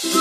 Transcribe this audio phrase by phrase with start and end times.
[0.00, 0.12] Hoi,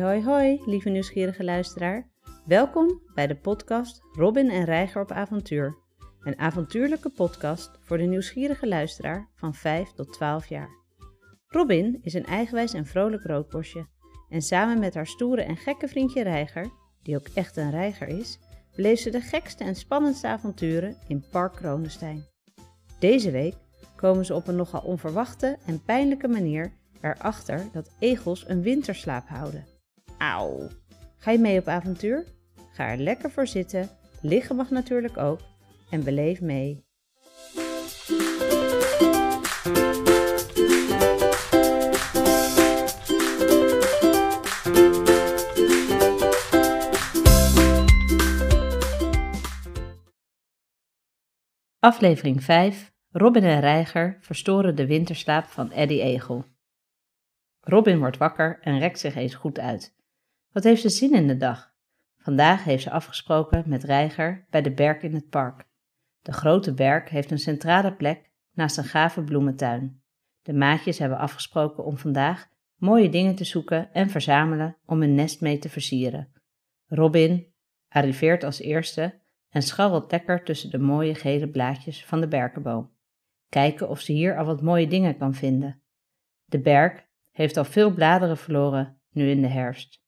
[0.00, 2.10] hoi, hoi, lieve nieuwsgierige luisteraar.
[2.44, 5.76] Welkom bij de podcast Robin en Reiger op avontuur.
[6.20, 10.70] Een avontuurlijke podcast voor de nieuwsgierige luisteraar van 5 tot 12 jaar.
[11.46, 13.86] Robin is een eigenwijs en vrolijk roodbosje.
[14.28, 16.70] En samen met haar stoere en gekke vriendje Reiger,
[17.02, 18.38] die ook echt een reiger is,
[18.74, 22.24] beleeft ze de gekste en spannendste avonturen in Park Kronenstein.
[22.98, 23.54] Deze week
[23.96, 29.66] komen ze op een nogal onverwachte en pijnlijke manier erachter dat egels een winterslaap houden.
[30.18, 30.68] Auw!
[31.16, 32.24] Ga je mee op avontuur?
[32.72, 33.88] Ga er lekker voor zitten,
[34.20, 35.40] liggen mag natuurlijk ook,
[35.90, 36.84] en beleef mee.
[51.80, 52.92] Aflevering 5.
[53.10, 56.44] Robin en Reiger verstoren de winterslaap van Eddie Egel.
[57.60, 59.96] Robin wordt wakker en rekt zich eens goed uit.
[60.52, 61.74] Wat heeft ze zin in de dag?
[62.18, 65.66] Vandaag heeft ze afgesproken met Reiger bij de berk in het park.
[66.22, 70.02] De grote berk heeft een centrale plek naast een gave bloementuin.
[70.42, 75.40] De maatjes hebben afgesproken om vandaag mooie dingen te zoeken en verzamelen om hun nest
[75.40, 76.32] mee te versieren.
[76.86, 77.52] Robin
[77.88, 82.92] arriveert als eerste en scharrelt lekker tussen de mooie gele blaadjes van de berkenboom.
[83.48, 85.82] Kijken of ze hier al wat mooie dingen kan vinden.
[86.44, 90.02] De berk heeft al veel bladeren verloren nu in de herfst.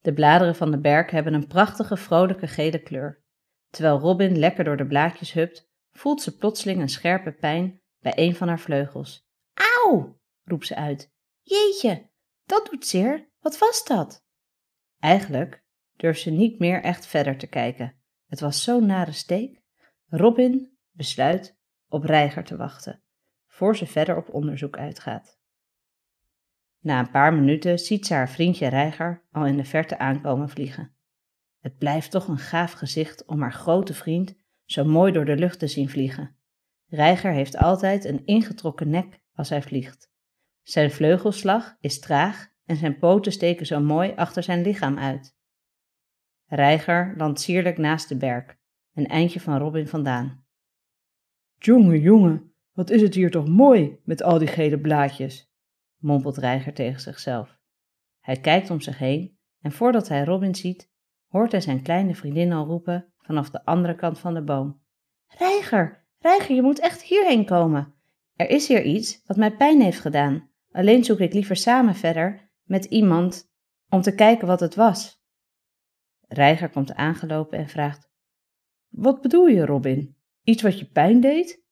[0.00, 3.22] De bladeren van de berk hebben een prachtige vrolijke gele kleur.
[3.70, 8.34] Terwijl Robin lekker door de blaadjes hupt, voelt ze plotseling een scherpe pijn bij een
[8.34, 9.28] van haar vleugels.
[9.84, 10.18] Auw!
[10.44, 11.12] roept ze uit.
[11.42, 12.10] Jeetje,
[12.44, 13.28] dat doet zeer.
[13.40, 14.24] Wat was dat?
[14.98, 15.64] Eigenlijk
[15.96, 17.99] durft ze niet meer echt verder te kijken.
[18.30, 19.62] Het was zo'n nare steek.
[20.06, 23.02] Robin besluit op Reiger te wachten,
[23.46, 25.38] voor ze verder op onderzoek uitgaat.
[26.78, 30.94] Na een paar minuten ziet ze haar vriendje Reiger al in de verte aankomen vliegen.
[31.58, 34.34] Het blijft toch een gaaf gezicht om haar grote vriend
[34.64, 36.36] zo mooi door de lucht te zien vliegen.
[36.86, 40.10] Reiger heeft altijd een ingetrokken nek als hij vliegt.
[40.62, 45.38] Zijn vleugelslag is traag en zijn poten steken zo mooi achter zijn lichaam uit.
[46.52, 48.58] Reiger landt sierlijk naast de berk,
[48.94, 50.44] een eindje van Robin vandaan.
[51.58, 55.52] Jonge, jonge, wat is het hier toch mooi met al die gele blaadjes,
[55.96, 57.58] mompelt Reiger tegen zichzelf.
[58.20, 60.90] Hij kijkt om zich heen en voordat hij Robin ziet,
[61.28, 64.82] hoort hij zijn kleine vriendin al roepen vanaf de andere kant van de boom.
[65.26, 67.94] Reiger, Reiger, je moet echt hierheen komen.
[68.36, 70.50] Er is hier iets wat mij pijn heeft gedaan.
[70.72, 73.52] Alleen zoek ik liever samen verder met iemand
[73.88, 75.19] om te kijken wat het was.
[76.32, 78.10] Reiger komt aangelopen en vraagt:
[78.88, 80.16] Wat bedoel je, Robin?
[80.42, 81.62] Iets wat je pijn deed?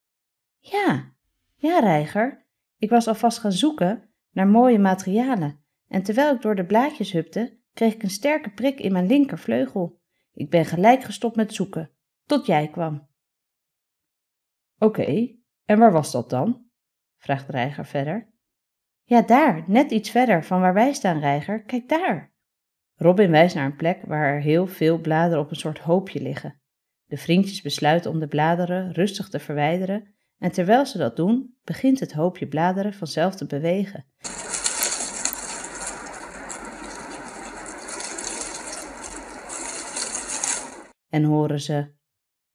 [0.59, 1.13] Ja,
[1.55, 2.47] ja, Reiger.
[2.79, 7.59] Ik was alvast gaan zoeken naar mooie materialen en terwijl ik door de blaadjes hupte,
[7.73, 10.01] kreeg ik een sterke prik in mijn linkervleugel.
[10.33, 11.91] Ik ben gelijk gestopt met zoeken,
[12.25, 13.09] tot jij kwam.
[14.79, 16.67] Oké, en waar was dat dan?
[17.17, 18.33] vraagt Reiger verder.
[19.03, 21.63] Ja, daar, net iets verder van waar wij staan, Reiger.
[21.63, 22.33] Kijk daar.
[23.00, 26.60] Robin wijst naar een plek waar er heel veel bladeren op een soort hoopje liggen.
[27.04, 32.00] De vriendjes besluiten om de bladeren rustig te verwijderen en terwijl ze dat doen, begint
[32.00, 34.06] het hoopje bladeren vanzelf te bewegen.
[41.09, 41.94] En horen ze: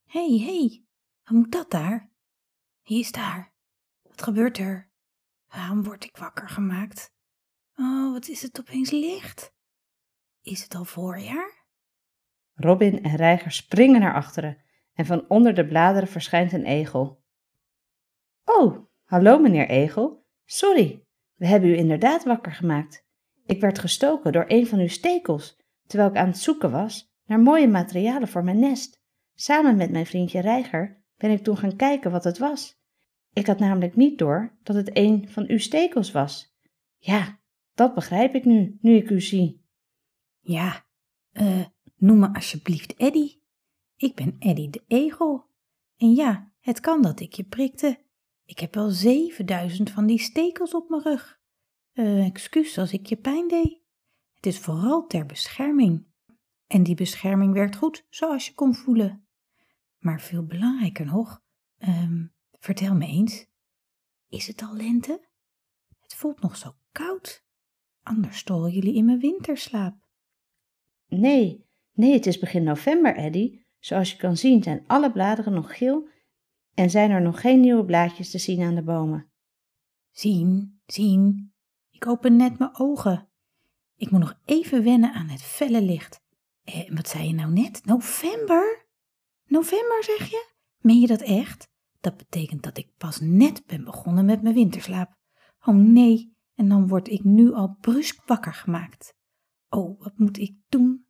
[0.04, 0.84] Hé, hey, hé, hey,
[1.22, 2.12] wat moet dat daar?
[2.82, 3.54] Wie is daar?
[4.02, 4.90] Wat gebeurt er?
[5.48, 7.12] Waarom word ik wakker gemaakt?
[7.76, 9.53] Oh, wat is het opeens licht?
[10.44, 11.66] Is het al voorjaar?
[12.54, 14.62] Robin en Reiger springen naar achteren
[14.92, 17.22] en van onder de bladeren verschijnt een egel.
[18.44, 20.26] Oh, hallo meneer Egel.
[20.44, 23.06] Sorry, we hebben u inderdaad wakker gemaakt.
[23.46, 27.40] Ik werd gestoken door een van uw stekels, terwijl ik aan het zoeken was naar
[27.40, 29.02] mooie materialen voor mijn nest.
[29.34, 32.82] Samen met mijn vriendje Reiger ben ik toen gaan kijken wat het was.
[33.32, 36.56] Ik had namelijk niet door dat het een van uw stekels was.
[36.96, 37.40] Ja,
[37.74, 39.63] dat begrijp ik nu, nu ik u zie.
[40.44, 40.86] Ja,
[41.32, 41.64] uh,
[41.96, 43.38] noem me alsjeblieft Eddy.
[43.96, 45.46] Ik ben Eddy de egel.
[45.96, 48.04] En ja, het kan dat ik je prikte.
[48.44, 51.40] Ik heb wel 7000 van die stekels op mijn rug.
[51.92, 53.80] Uh, excuus als ik je pijn deed.
[54.34, 56.06] Het is vooral ter bescherming.
[56.66, 59.26] En die bescherming werkt goed, zoals je kon voelen.
[59.98, 61.42] Maar veel belangrijker nog,
[61.78, 63.46] um, vertel me eens,
[64.28, 65.28] is het al lente?
[66.00, 67.44] Het voelt nog zo koud.
[68.02, 70.03] Anders storen jullie in mijn winterslaap.
[71.08, 71.64] Nee,
[71.94, 73.58] Nee, het is begin november, Eddy.
[73.78, 76.08] Zoals je kan zien zijn alle bladeren nog geel
[76.74, 79.30] en zijn er nog geen nieuwe blaadjes te zien aan de bomen.
[80.10, 81.52] Zien, zien.
[81.90, 83.28] Ik open net mijn ogen.
[83.96, 86.22] Ik moet nog even wennen aan het felle licht.
[86.64, 87.84] Eh, wat zei je nou net?
[87.84, 88.86] November?
[89.46, 90.52] November zeg je?
[90.78, 91.68] Meen je dat echt?
[92.00, 95.16] Dat betekent dat ik pas net ben begonnen met mijn winterslaap.
[95.64, 99.14] Oh nee, en dan word ik nu al brusk wakker gemaakt.
[99.74, 101.06] Oh, wat moet ik doen?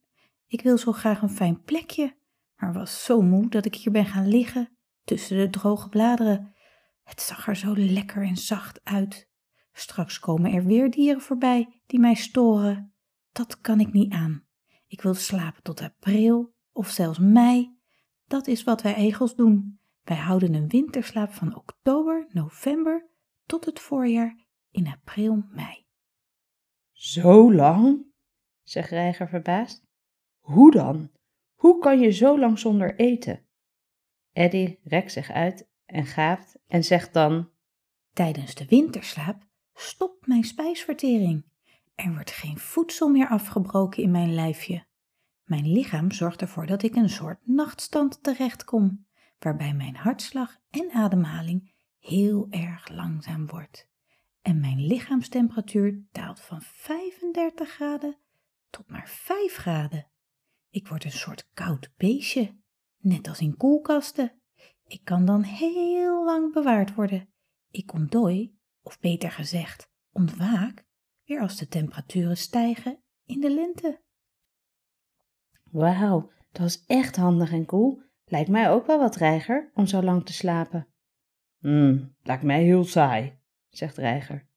[0.47, 2.17] Ik wil zo graag een fijn plekje,
[2.57, 6.55] maar was zo moe dat ik hier ben gaan liggen tussen de droge bladeren.
[7.03, 9.31] Het zag er zo lekker en zacht uit.
[9.73, 12.95] Straks komen er weer dieren voorbij die mij storen.
[13.33, 14.47] Dat kan ik niet aan.
[14.87, 17.79] Ik wil slapen tot april of zelfs mei.
[18.27, 19.81] Dat is wat wij egels doen.
[20.03, 23.11] Wij houden een winterslaap van oktober, november
[23.47, 25.87] tot het voorjaar in april, mei.
[26.93, 28.13] Zo lang?
[28.65, 29.87] Zegt Reiger verbaasd.
[30.39, 31.11] Hoe dan?
[31.55, 33.47] Hoe kan je zo lang zonder eten?
[34.33, 37.51] Eddy rekt zich uit en gaapt en zegt dan:
[38.13, 41.45] Tijdens de winterslaap stopt mijn spijsvertering.
[41.95, 44.87] Er wordt geen voedsel meer afgebroken in mijn lijfje.
[45.45, 49.07] Mijn lichaam zorgt ervoor dat ik een soort nachtstand terechtkom,
[49.39, 53.89] waarbij mijn hartslag en ademhaling heel erg langzaam wordt.
[54.43, 58.17] En mijn lichaamstemperatuur daalt van 35 graden
[58.75, 60.11] tot maar 5 graden.
[60.71, 62.59] Ik word een soort koud beestje,
[62.99, 64.41] net als in koelkasten.
[64.87, 67.29] Ik kan dan heel lang bewaard worden.
[67.71, 70.85] Ik ontdooi, of beter gezegd, ontwaak,
[71.25, 74.03] weer als de temperaturen stijgen in de lente.
[75.71, 78.03] Wauw, dat is echt handig en cool.
[78.25, 80.89] Lijkt mij ook wel wat reiger om zo lang te slapen.
[81.59, 83.39] Hmm, lijkt mij heel saai,
[83.69, 84.49] zegt Reiger.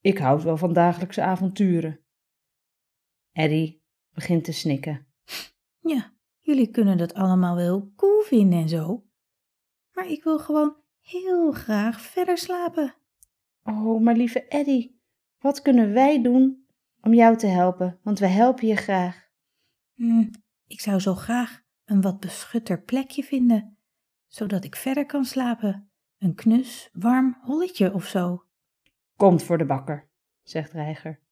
[0.00, 2.05] Ik houd wel van dagelijkse avonturen.
[3.36, 5.06] Eddie begint te snikken.
[5.78, 9.06] Ja, jullie kunnen dat allemaal wel cool vinden en zo.
[9.92, 12.94] Maar ik wil gewoon heel graag verder slapen.
[13.62, 15.00] Oh, maar lieve Eddie,
[15.38, 16.66] wat kunnen wij doen
[17.00, 17.98] om jou te helpen?
[18.02, 19.28] Want we helpen je graag.
[19.94, 20.28] Hm,
[20.66, 23.78] ik zou zo graag een wat beschutter plekje vinden,
[24.26, 25.90] zodat ik verder kan slapen.
[26.18, 28.44] Een knus, warm holletje of zo.
[29.16, 30.08] Komt voor de bakker,
[30.42, 31.24] zegt Reiger.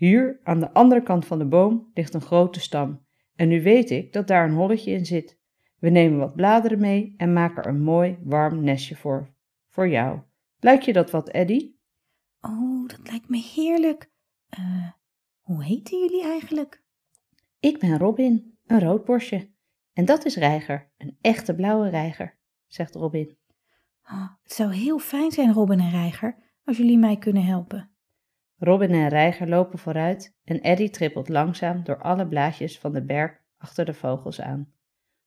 [0.00, 3.06] Hier, aan de andere kant van de boom, ligt een grote stam.
[3.34, 5.38] En nu weet ik dat daar een holletje in zit.
[5.78, 9.34] We nemen wat bladeren mee en maken er een mooi, warm nestje voor.
[9.68, 10.20] Voor jou.
[10.58, 11.74] Lijkt je dat wat, Eddy?
[12.40, 14.12] Oh, dat lijkt me heerlijk.
[14.58, 14.90] Uh,
[15.40, 16.84] hoe heten jullie eigenlijk?
[17.58, 19.50] Ik ben Robin, een roodborstje.
[19.92, 23.38] En dat is Reiger, een echte blauwe reiger, zegt Robin.
[24.02, 27.90] Oh, het zou heel fijn zijn, Robin en Reiger, als jullie mij kunnen helpen.
[28.62, 33.42] Robin en Reiger lopen vooruit en Eddy trippelt langzaam door alle blaadjes van de berk
[33.58, 34.72] achter de vogels aan.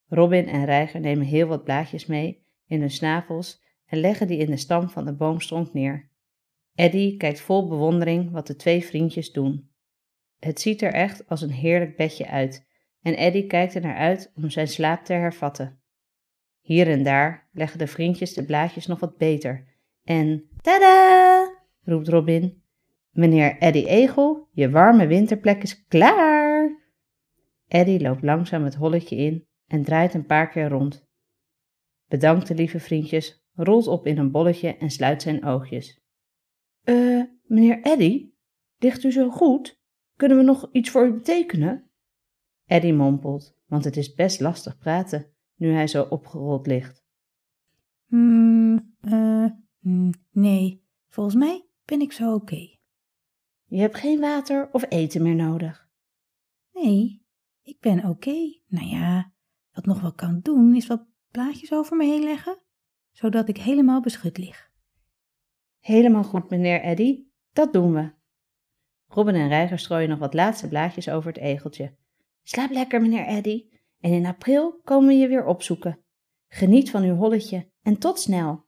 [0.08, 4.50] Robin en Reiger nemen heel wat blaadjes mee in hun snavels en leggen die in
[4.50, 6.10] de stam van de boomstronk neer.
[6.76, 9.72] Eddy kijkt vol bewondering wat de twee vriendjes doen.
[10.40, 12.68] Het ziet er echt als een heerlijk bedje uit
[13.02, 15.82] en Eddy kijkt er naar uit om zijn slaap te hervatten.
[16.60, 19.68] Hier en daar leggen de vriendjes de blaadjes nog wat beter
[20.04, 21.62] en tada!
[21.84, 22.63] roept Robin.
[23.14, 26.82] Meneer Eddy Egel, je warme winterplek is klaar!
[27.68, 31.08] Eddy loopt langzaam het holletje in en draait een paar keer rond.
[32.08, 36.02] Bedankt de lieve vriendjes, rolt op in een bolletje en sluit zijn oogjes.
[36.84, 38.32] Eh, meneer Eddy,
[38.78, 39.82] ligt u zo goed?
[40.16, 41.90] Kunnen we nog iets voor u betekenen?
[42.66, 47.06] Eddy mompelt, want het is best lastig praten nu hij zo opgerold ligt.
[48.06, 49.46] Hmm, eh,
[50.32, 52.73] nee, volgens mij ben ik zo oké.
[53.74, 55.88] Je hebt geen water of eten meer nodig.
[56.74, 57.26] Nee,
[57.62, 58.60] ik ben oké.
[58.68, 59.32] Nou ja,
[59.72, 62.58] wat nog wel kan doen is wat blaadjes over me heen leggen,
[63.12, 64.72] zodat ik helemaal beschut lig.
[65.80, 67.24] Helemaal goed, meneer Eddy.
[67.54, 68.12] Dat doen we.
[69.08, 71.96] Robin en Reiger strooien nog wat laatste blaadjes over het egeltje.
[72.44, 73.66] Slaap lekker, meneer Eddy.
[74.00, 76.00] En in april komen we je weer opzoeken.
[76.48, 78.66] Geniet van uw holletje en tot snel.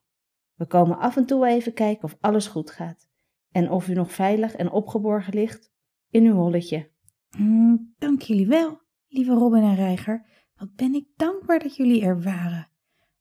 [0.54, 3.14] We komen af en toe even kijken of alles goed gaat
[3.56, 5.72] en of u nog veilig en opgeborgen ligt
[6.10, 6.92] in uw holletje.
[7.38, 10.26] Mm, dank jullie wel, lieve Robin en Reiger.
[10.56, 12.70] Wat ben ik dankbaar dat jullie er waren.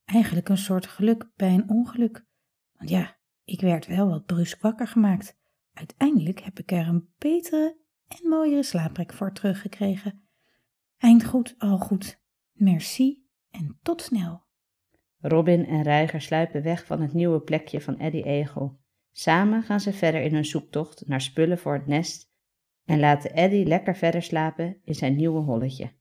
[0.04, 2.26] Eigenlijk een soort geluk bij een ongeluk.
[2.76, 5.38] Want ja, ik werd wel wat brusk wakker gemaakt.
[5.72, 10.28] Uiteindelijk heb ik er een betere en mooiere slaapplek voor teruggekregen.
[10.98, 12.22] Eind goed, al goed.
[12.52, 14.42] Merci en tot snel.
[15.18, 18.82] Robin en Reiger sluipen weg van het nieuwe plekje van Eddie Egel.
[19.16, 22.30] Samen gaan ze verder in hun zoektocht naar spullen voor het nest
[22.84, 25.92] en laten Eddy lekker verder slapen in zijn nieuwe holletje.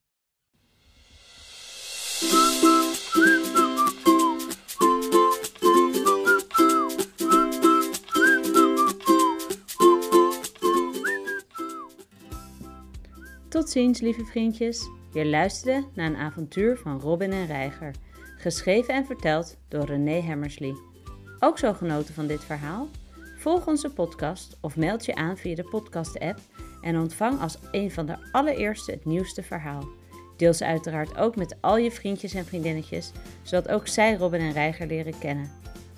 [13.49, 14.89] Tot ziens, lieve vriendjes.
[15.11, 17.95] Je luisterde naar een avontuur van Robin en Reiger,
[18.37, 20.73] geschreven en verteld door René Hammersley.
[21.39, 22.87] Ook zo genoten van dit verhaal?
[23.43, 26.39] Volg onze podcast of meld je aan via de podcast-app
[26.81, 29.87] en ontvang als een van de allereerste het nieuwste verhaal.
[30.37, 34.51] Deel ze uiteraard ook met al je vriendjes en vriendinnetjes, zodat ook zij Robin en
[34.51, 35.51] Reiger leren kennen.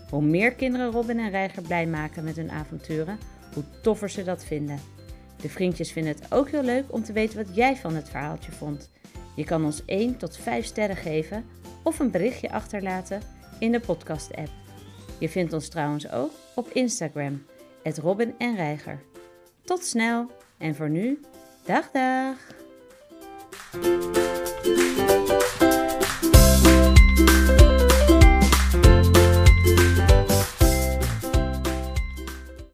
[0.09, 3.19] Hoe meer kinderen Robin en Reiger blij maken met hun avonturen,
[3.53, 4.79] hoe toffer ze dat vinden.
[5.41, 8.51] De vriendjes vinden het ook heel leuk om te weten wat jij van het verhaaltje
[8.51, 8.89] vond.
[9.35, 11.45] Je kan ons 1 tot 5 sterren geven
[11.83, 13.21] of een berichtje achterlaten
[13.59, 14.64] in de podcast-app.
[15.17, 17.45] Je vindt ons trouwens ook op Instagram,
[17.83, 18.99] het Robin en.
[19.63, 21.19] Tot snel en voor nu,
[21.65, 22.37] dag dag!